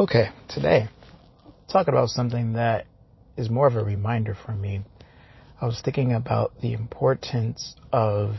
[0.00, 0.88] Okay, today,
[1.70, 2.86] talking about something that
[3.36, 4.80] is more of a reminder for me.
[5.60, 8.36] I was thinking about the importance of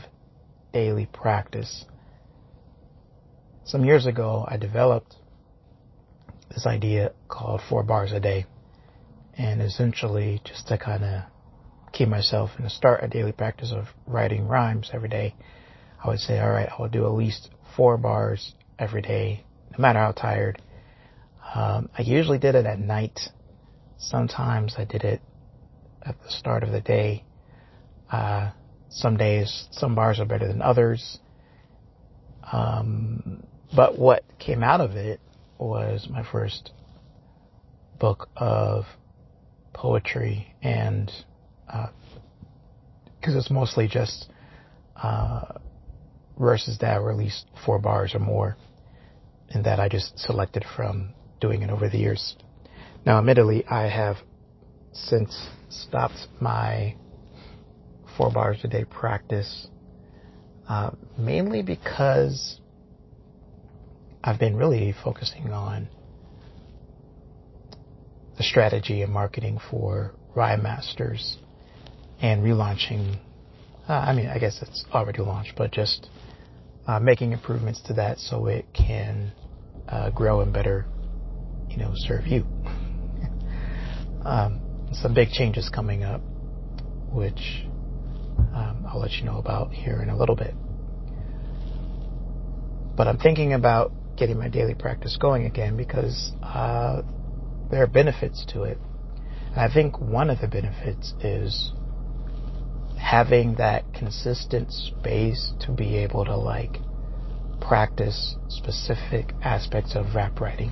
[0.74, 1.86] daily practice.
[3.66, 5.16] Some years ago, I developed
[6.50, 8.48] this idea called four bars a day.
[9.38, 11.22] And essentially, just to kind of
[11.92, 15.36] keep myself and start a daily practice of writing rhymes every day,
[16.04, 19.78] I would say, all right, I will do at least four bars every day, no
[19.78, 20.60] matter how tired.
[21.54, 23.20] Um, I usually did it at night.
[23.98, 25.22] Sometimes I did it
[26.02, 27.24] at the start of the day.
[28.12, 28.52] Uh,
[28.90, 31.20] some days, some bars are better than others.
[32.52, 33.44] Um,
[33.76, 35.20] but what came out of it
[35.58, 36.72] was my first
[38.00, 38.86] book of
[39.74, 41.12] poetry and
[41.66, 44.30] because uh, it's mostly just
[45.02, 45.54] uh,
[46.38, 48.58] verses that were at least four bars or more
[49.50, 51.14] and that I just selected from
[51.44, 52.38] doing it over the years.
[53.06, 54.16] Now, admittedly, I have
[54.94, 56.96] since stopped my
[58.18, 59.68] four bars a day practice,
[60.70, 62.62] uh, mainly because
[64.24, 65.90] I've been really focusing on
[68.38, 71.40] the strategy and marketing for Rhyme Masters
[72.22, 73.20] and relaunching.
[73.90, 76.08] Uh, I mean, I guess it's already launched, but just
[76.88, 79.34] uh, making improvements to that so it can
[79.90, 80.86] uh, grow and better,
[81.74, 82.46] you know, serve you.
[84.26, 84.62] um,
[84.94, 86.22] some big changes coming up,
[87.12, 87.66] which
[88.54, 90.54] um, I'll let you know about here in a little bit.
[92.96, 97.02] But I'm thinking about getting my daily practice going again because uh,
[97.72, 98.78] there are benefits to it.
[99.48, 101.72] And I think one of the benefits is
[103.00, 106.78] having that consistent space to be able to like
[107.60, 110.72] practice specific aspects of rap writing.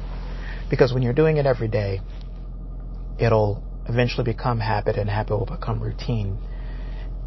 [0.72, 2.00] Because when you're doing it every day,
[3.20, 6.38] it'll eventually become habit and habit will become routine.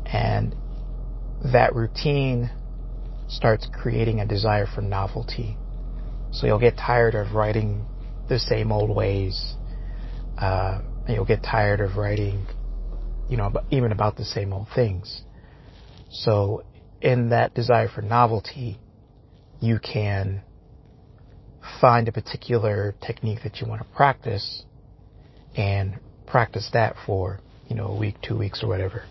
[0.07, 0.57] And
[1.53, 2.51] that routine
[3.29, 5.59] starts creating a desire for novelty.
[6.33, 7.85] So you'll get tired of writing
[8.31, 9.57] the same old ways.
[10.39, 12.47] Uh, and you'll get tired of writing,
[13.29, 15.23] you know, even about the same old things.
[16.11, 16.65] So
[17.03, 18.79] in that desire for novelty,
[19.61, 20.43] you can
[21.81, 24.65] find a particular technique that you want to practice
[25.57, 29.05] and practice that for, you know, a week, two weeks or whatever.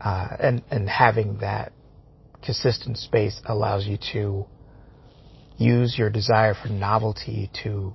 [0.00, 1.72] Uh, and, and having that
[2.42, 4.46] consistent space allows you to
[5.58, 7.94] use your desire for novelty to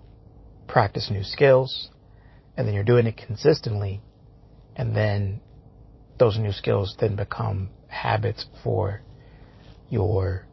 [0.67, 1.89] practice new skills,
[2.55, 4.01] and then you're doing it consistently,
[4.75, 5.41] and then
[6.19, 9.01] those new skills then become habits for
[9.89, 10.47] your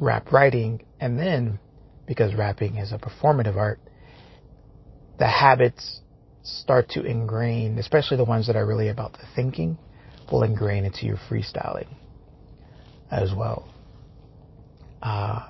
[0.00, 1.58] rap writing, and then
[2.06, 3.78] because rapping is a performative art,
[5.18, 6.00] the habits
[6.42, 9.78] start to ingrain, especially the ones that are really about the thinking,
[10.32, 11.88] will ingrain into your freestyling
[13.10, 13.68] as well.
[15.02, 15.48] Uh,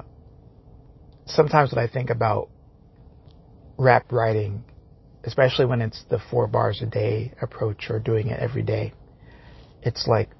[1.26, 2.48] sometimes when I think about
[3.78, 4.64] rap writing,
[5.24, 8.92] especially when it's the four bars a day approach or doing it every day,
[9.82, 10.30] it's like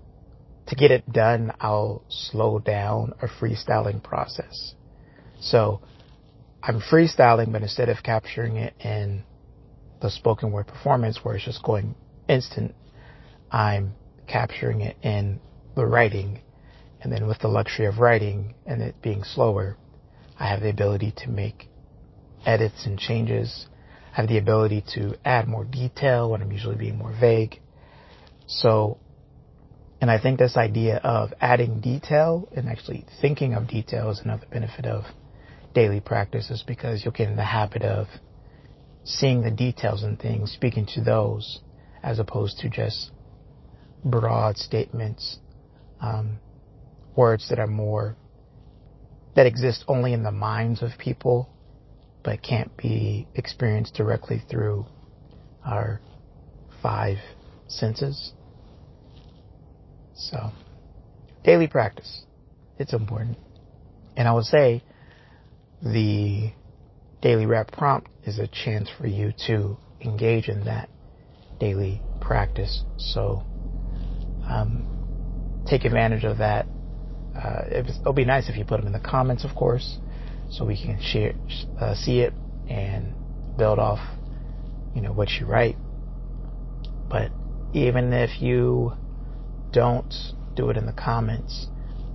[0.67, 4.75] to get it done, I'll slow down a freestyling process.
[5.41, 5.81] So
[6.63, 9.25] I'm freestyling, but instead of capturing it in
[10.01, 11.95] the spoken word performance where it's just going
[12.29, 12.75] instant,
[13.51, 13.95] I'm
[14.29, 15.41] capturing it in
[15.75, 16.41] the writing.
[17.01, 19.77] And then with the luxury of writing and it being slower,
[20.39, 21.69] I have the ability to make
[22.45, 23.67] edits and changes.
[24.13, 27.61] I have the ability to add more detail when I'm usually being more vague.
[28.47, 28.99] So,
[30.01, 34.47] and I think this idea of adding detail and actually thinking of detail is another
[34.51, 35.05] benefit of
[35.75, 38.07] daily practice is because you'll get in the habit of
[39.05, 41.61] seeing the details and things, speaking to those,
[42.03, 43.11] as opposed to just
[44.05, 45.39] broad statements,
[46.01, 46.39] um,
[47.15, 48.17] words that are more
[49.37, 51.49] that exist only in the minds of people,
[52.25, 54.87] but can't be experienced directly through
[55.65, 56.01] our
[56.83, 57.19] five
[57.69, 58.33] senses.
[60.31, 60.51] So,
[61.45, 62.25] daily practice.
[62.79, 63.39] It's important.
[64.17, 64.83] And I would say
[65.83, 66.53] the
[67.23, 70.89] daily rap prompt is a chance for you to engage in that
[71.59, 72.85] daily practice.
[72.99, 73.43] So,
[74.49, 76.67] um, take advantage of that
[77.35, 79.99] uh, it'll be nice if you put them in the comments, of course,
[80.51, 81.33] so we can share,
[81.81, 82.33] uh, see it
[82.69, 83.15] and
[83.57, 84.01] build off,
[84.95, 85.77] you know, what you write.
[87.09, 87.31] But
[87.73, 88.93] even if you
[89.73, 90.13] don't
[90.55, 91.69] do it in the comments,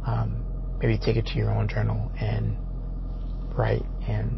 [0.05, 0.45] um,
[0.79, 2.57] maybe take it to your own journal and
[3.55, 4.37] write and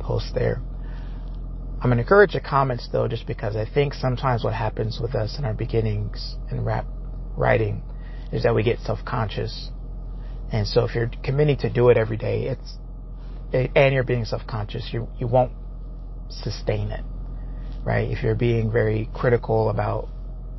[0.00, 0.60] post there.
[1.80, 5.14] I'm going to encourage the comments though, just because I think sometimes what happens with
[5.14, 6.86] us in our beginnings in rap
[7.36, 7.82] writing
[8.32, 9.70] is that we get self-conscious.
[10.52, 12.78] And so if you're committing to do it every day, it's,
[13.52, 15.52] and you're being self-conscious, you, you won't
[16.28, 17.04] sustain it,
[17.84, 18.10] right?
[18.10, 20.08] If you're being very critical about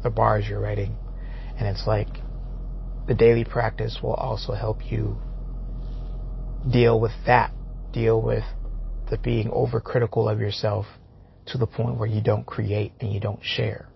[0.04, 0.96] the bars you're writing,
[1.58, 2.10] and it's like
[3.08, 5.18] the daily practice will also help you
[6.72, 7.52] deal with that,
[7.94, 8.44] deal with
[9.10, 10.86] the being overcritical of yourself
[11.48, 13.88] to the point where you don't create and you don't share.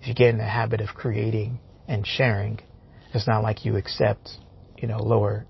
[0.00, 2.60] If you get in the habit of creating and sharing,
[3.12, 4.30] it's not like you accept,
[4.78, 5.46] you know, lower,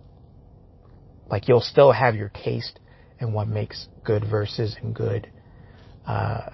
[1.30, 2.80] like you'll still have your taste
[3.20, 5.30] and what makes good verses and good,
[6.06, 6.50] uh,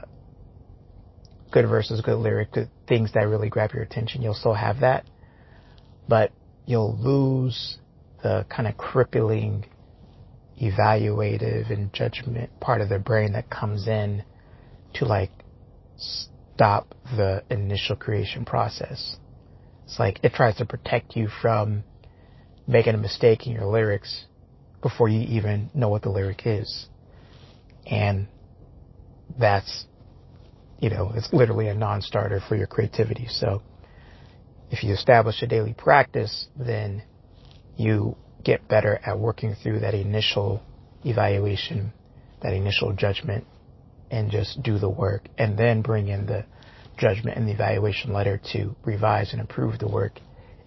[1.51, 4.23] good verses, good lyric, good things that really grab your attention.
[4.23, 5.05] You'll still have that,
[6.09, 6.33] but
[6.67, 7.79] you'll lose
[8.23, 9.67] the kind of crippling,
[10.61, 14.23] evaluative and judgment part of the brain that comes in
[14.95, 15.31] to like
[15.97, 19.17] stop the initial creation process.
[19.85, 21.83] It's like it tries to protect you from
[22.67, 24.27] making a mistake in your lyrics
[24.83, 26.89] before you even know what the lyric is.
[27.87, 28.29] And
[29.39, 29.87] that's,
[30.81, 33.27] you know, it's literally a non-starter for your creativity.
[33.29, 33.63] So
[34.71, 37.03] if you establish a daily practice, then
[37.77, 40.63] you get better at working through that initial
[41.05, 41.93] evaluation,
[42.43, 43.45] that initial judgment,
[44.11, 46.45] and just do the work and then bring in the
[46.99, 50.19] judgment and the evaluation letter to revise and improve the work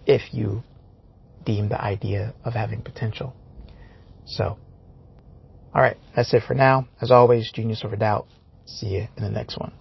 [0.06, 0.64] if you
[1.46, 3.36] deem the idea of having potential.
[4.26, 4.58] So,
[5.76, 6.88] all right, that's it for now.
[7.02, 8.28] As always, Genius Over Doubt.
[8.66, 9.74] See you in the next one.